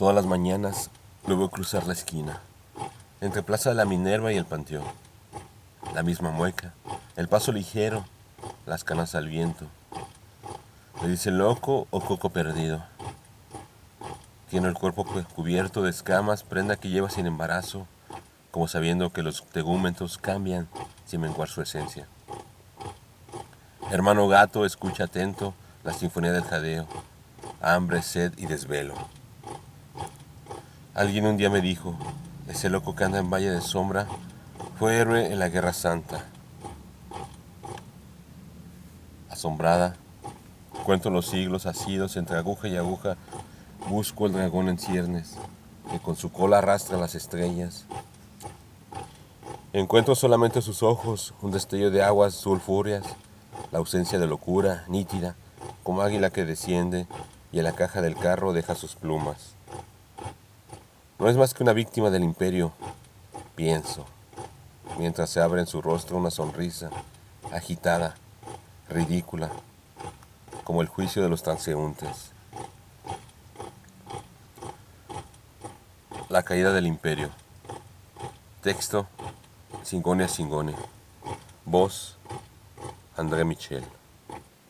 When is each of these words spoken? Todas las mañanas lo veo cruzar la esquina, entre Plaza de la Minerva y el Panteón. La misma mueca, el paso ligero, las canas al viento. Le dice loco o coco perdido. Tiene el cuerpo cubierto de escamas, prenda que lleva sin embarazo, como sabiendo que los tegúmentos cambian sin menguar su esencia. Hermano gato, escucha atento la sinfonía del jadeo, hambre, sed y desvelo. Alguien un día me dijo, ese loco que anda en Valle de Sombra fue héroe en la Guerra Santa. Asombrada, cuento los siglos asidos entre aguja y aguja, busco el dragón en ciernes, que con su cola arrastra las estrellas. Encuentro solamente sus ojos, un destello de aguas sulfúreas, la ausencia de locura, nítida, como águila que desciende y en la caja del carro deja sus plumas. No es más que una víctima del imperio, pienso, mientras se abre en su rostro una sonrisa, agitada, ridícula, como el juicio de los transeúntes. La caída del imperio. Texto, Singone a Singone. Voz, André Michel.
Todas 0.00 0.14
las 0.14 0.24
mañanas 0.24 0.88
lo 1.26 1.36
veo 1.36 1.50
cruzar 1.50 1.86
la 1.86 1.92
esquina, 1.92 2.40
entre 3.20 3.42
Plaza 3.42 3.68
de 3.68 3.74
la 3.74 3.84
Minerva 3.84 4.32
y 4.32 4.38
el 4.38 4.46
Panteón. 4.46 4.82
La 5.94 6.02
misma 6.02 6.30
mueca, 6.30 6.72
el 7.16 7.28
paso 7.28 7.52
ligero, 7.52 8.06
las 8.64 8.82
canas 8.82 9.14
al 9.14 9.28
viento. 9.28 9.66
Le 11.02 11.08
dice 11.08 11.30
loco 11.30 11.86
o 11.90 12.00
coco 12.00 12.30
perdido. 12.30 12.82
Tiene 14.48 14.68
el 14.68 14.74
cuerpo 14.74 15.04
cubierto 15.34 15.82
de 15.82 15.90
escamas, 15.90 16.44
prenda 16.44 16.76
que 16.76 16.88
lleva 16.88 17.10
sin 17.10 17.26
embarazo, 17.26 17.86
como 18.52 18.68
sabiendo 18.68 19.12
que 19.12 19.22
los 19.22 19.44
tegúmentos 19.48 20.16
cambian 20.16 20.66
sin 21.04 21.20
menguar 21.20 21.50
su 21.50 21.60
esencia. 21.60 22.06
Hermano 23.90 24.28
gato, 24.28 24.64
escucha 24.64 25.04
atento 25.04 25.52
la 25.84 25.92
sinfonía 25.92 26.32
del 26.32 26.44
jadeo, 26.44 26.86
hambre, 27.60 28.00
sed 28.00 28.32
y 28.38 28.46
desvelo. 28.46 28.94
Alguien 30.94 31.24
un 31.26 31.36
día 31.36 31.50
me 31.50 31.60
dijo, 31.60 31.94
ese 32.48 32.68
loco 32.68 32.96
que 32.96 33.04
anda 33.04 33.20
en 33.20 33.30
Valle 33.30 33.50
de 33.50 33.60
Sombra 33.60 34.08
fue 34.76 34.96
héroe 34.96 35.32
en 35.32 35.38
la 35.38 35.48
Guerra 35.48 35.72
Santa. 35.72 36.24
Asombrada, 39.30 39.94
cuento 40.84 41.08
los 41.08 41.26
siglos 41.26 41.66
asidos 41.66 42.16
entre 42.16 42.36
aguja 42.36 42.66
y 42.66 42.76
aguja, 42.76 43.16
busco 43.88 44.26
el 44.26 44.32
dragón 44.32 44.68
en 44.68 44.80
ciernes, 44.80 45.36
que 45.92 46.00
con 46.00 46.16
su 46.16 46.32
cola 46.32 46.58
arrastra 46.58 46.98
las 46.98 47.14
estrellas. 47.14 47.86
Encuentro 49.72 50.16
solamente 50.16 50.60
sus 50.60 50.82
ojos, 50.82 51.34
un 51.40 51.52
destello 51.52 51.92
de 51.92 52.02
aguas 52.02 52.34
sulfúreas, 52.34 53.04
la 53.70 53.78
ausencia 53.78 54.18
de 54.18 54.26
locura, 54.26 54.84
nítida, 54.88 55.36
como 55.84 56.02
águila 56.02 56.30
que 56.30 56.44
desciende 56.44 57.06
y 57.52 57.58
en 57.58 57.64
la 57.64 57.72
caja 57.72 58.02
del 58.02 58.16
carro 58.16 58.52
deja 58.52 58.74
sus 58.74 58.96
plumas. 58.96 59.54
No 61.20 61.28
es 61.28 61.36
más 61.36 61.52
que 61.52 61.62
una 61.62 61.74
víctima 61.74 62.08
del 62.08 62.24
imperio, 62.24 62.72
pienso, 63.54 64.06
mientras 64.98 65.28
se 65.28 65.42
abre 65.42 65.60
en 65.60 65.66
su 65.66 65.82
rostro 65.82 66.16
una 66.16 66.30
sonrisa, 66.30 66.88
agitada, 67.52 68.14
ridícula, 68.88 69.50
como 70.64 70.80
el 70.80 70.88
juicio 70.88 71.22
de 71.22 71.28
los 71.28 71.42
transeúntes. 71.42 72.32
La 76.30 76.42
caída 76.42 76.72
del 76.72 76.86
imperio. 76.86 77.28
Texto, 78.62 79.06
Singone 79.82 80.24
a 80.24 80.28
Singone. 80.28 80.74
Voz, 81.66 82.16
André 83.14 83.44
Michel. 83.44 83.84